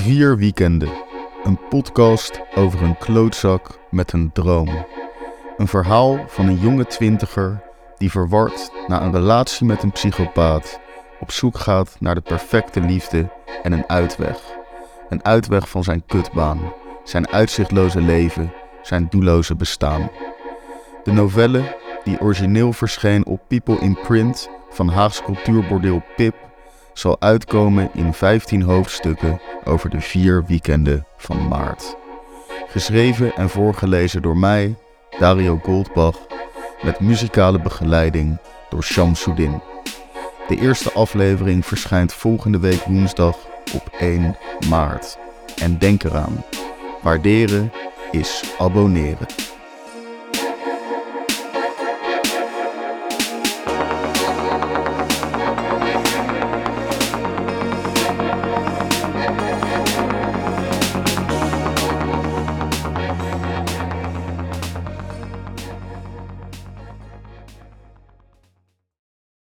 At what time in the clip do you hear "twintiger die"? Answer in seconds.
6.86-8.10